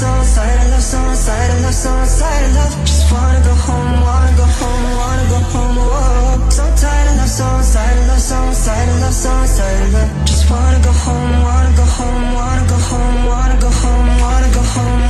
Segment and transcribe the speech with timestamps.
[0.00, 2.72] someone, side of love someone, side of love someone, side of love.
[2.88, 5.76] Just wanna go home, wanna go home, wanna go home.
[5.76, 6.50] Whoa.
[6.56, 9.92] So tired of love someone, side of love someone, side of love someone, side of
[9.94, 10.10] love.
[10.24, 14.62] Just wanna go home, wanna go home, wanna go home, wanna go home, wanna go
[14.74, 15.09] home.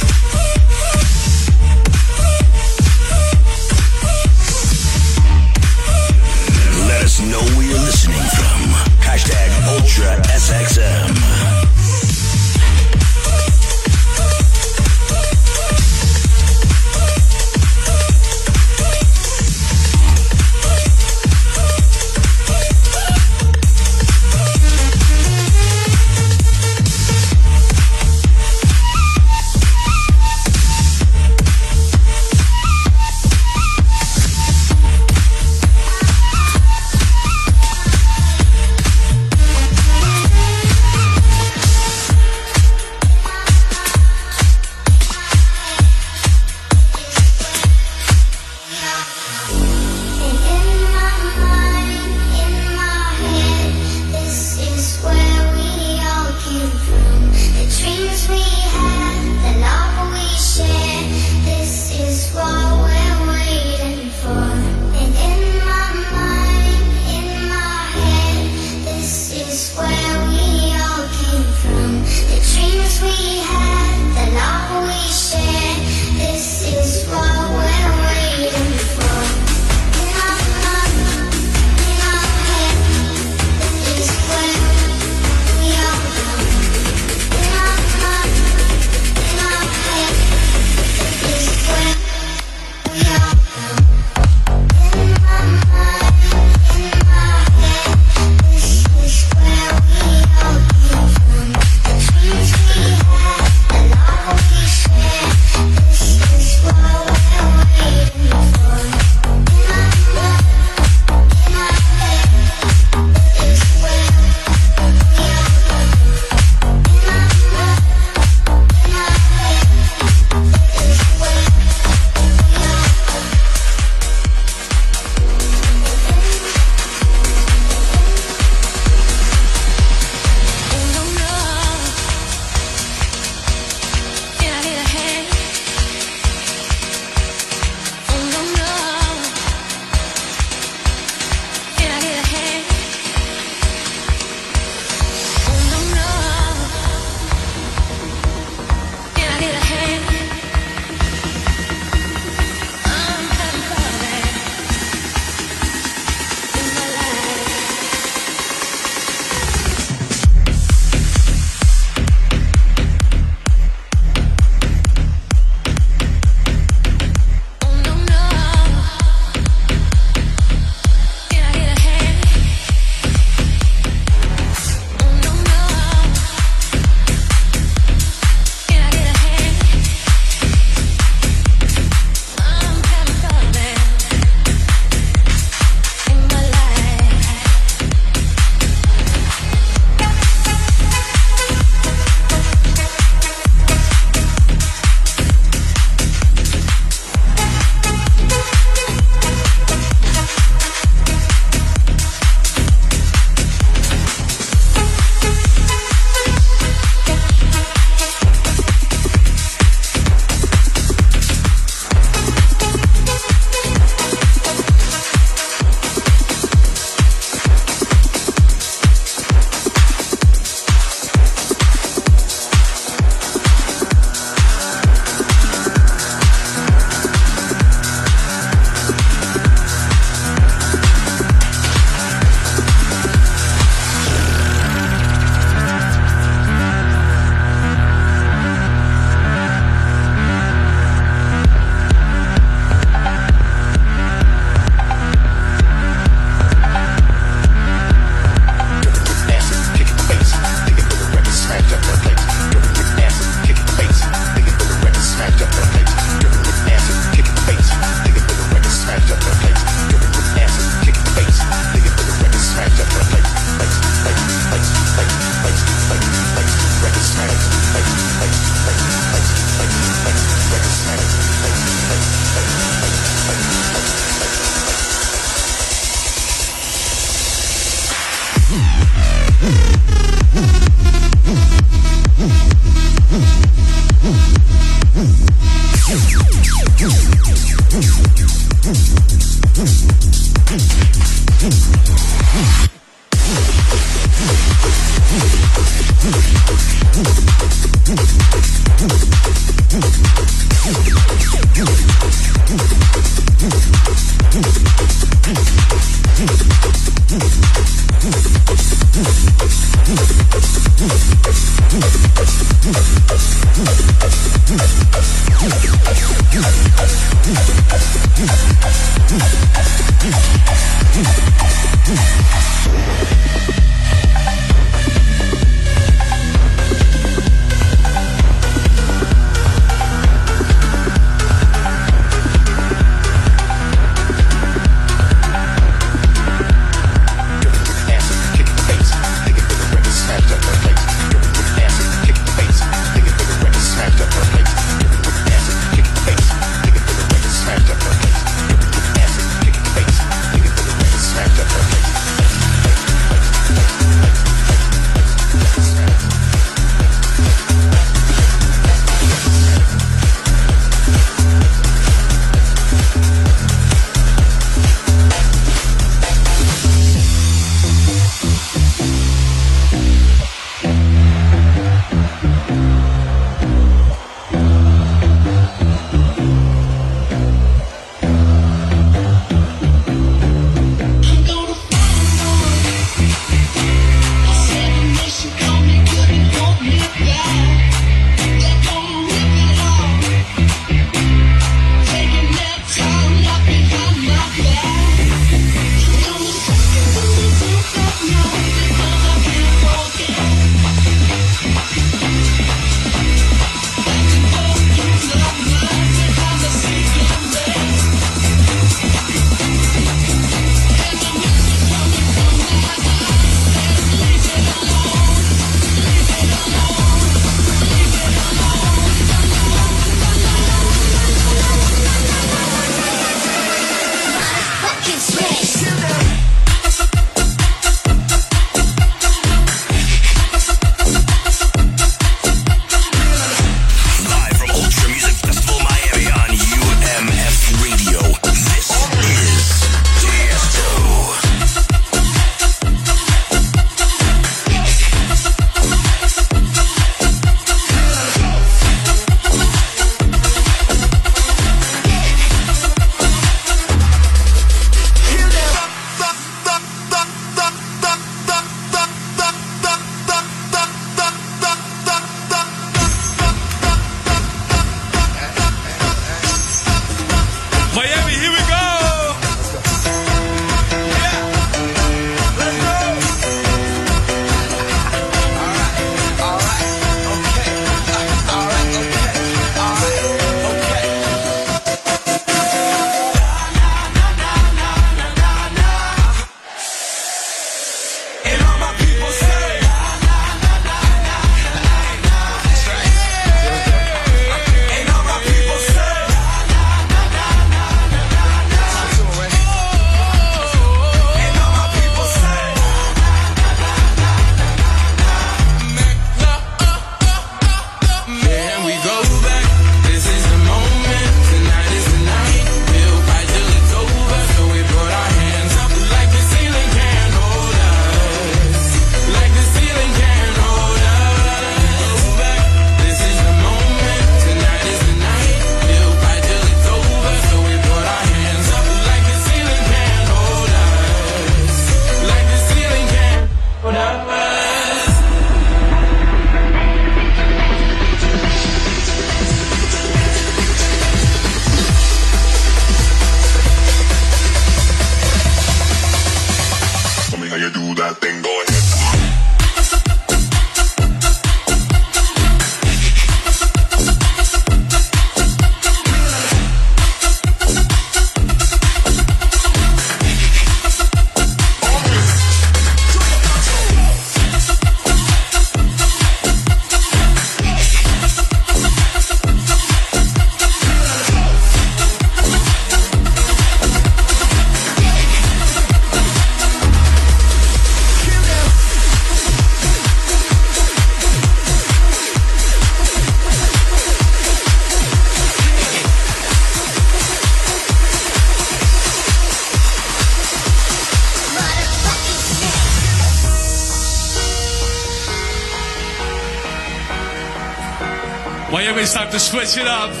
[599.31, 600.00] switch it up.